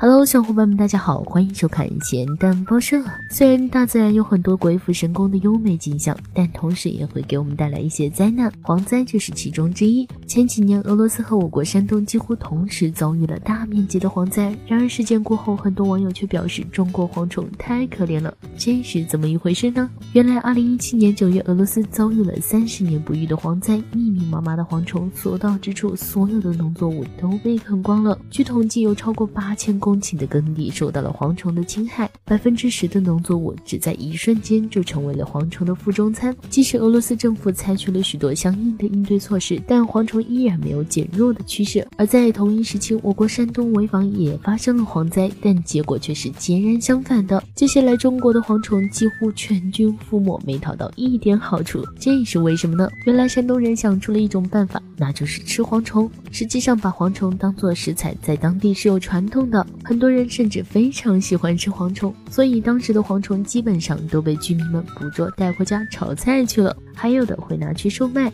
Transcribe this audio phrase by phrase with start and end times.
[0.00, 3.02] Hello，小伙伴们，大家好，欢迎收看咸蛋报社。
[3.28, 10.06] 虽然大自然有很多鬼斧神工的优美景象，但同时也会给我们带来一些灾难，蝗灾就是其中之一。
[10.24, 14.56] 前几年，俄罗斯和我国山东几乎同时遭遇了大面积的蝗灾。
[14.68, 19.90] 然而事件过后，很多网友却表示中国蝗虫太可怜了，这是怎么一回事呢？
[20.12, 28.16] 原来，2017年9月，俄罗斯遭遇了三十年不遇的蝗灾，密密麻麻的蝗虫所到之处，所有的农作物都被啃光了。
[28.30, 29.87] 据统计，有超过八千公。
[29.88, 36.36] 公顷的耕地受到了蝗虫的侵害，百分之十的农作物只在一瞬间就成为了蝗虫的腹中餐。
[36.50, 41.88] 即使俄罗斯政府采取了许多相应的应对措施，但蝗虫依然没有减弱的趋势。
[41.96, 47.42] 而在同一时期，我国山东潍坊也发生了蝗灾，但结果却是截然相反的。
[47.54, 52.86] 接下来，中国的蝗虫几乎全军覆没，没讨到一点好处，这是为什么呢？
[53.06, 56.10] 原来山东人想出了一种办法，那就是吃蝗虫。
[56.30, 59.66] 实际上，把蝗虫当做食材，在当地是有传统的。
[59.84, 68.32] 很多人甚至非常喜欢吃蝗虫，所以当时的蝗虫基本上都被居民们捕捉带回家炒菜去了，还有的会拿去售卖。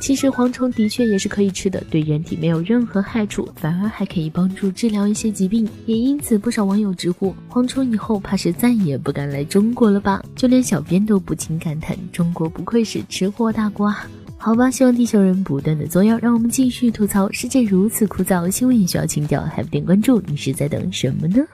[0.00, 5.68] 其实蝗虫的确也是可以吃的，对人体没有任何害处，反而还可以帮助治疗一些疾病。
[5.86, 10.20] 也因此，不少网友直呼蝗虫以后怕是再也不敢来中国了吧？
[10.34, 13.94] 就连小编都不禁感叹：中国不愧是吃货大国。
[14.44, 17.30] 好吧，希望地球人不断的作妖，让我们继续吐槽。
[17.30, 20.20] 世界如此枯燥，新闻也需要情调，还不点关注？
[20.26, 21.44] 你是在等什么呢？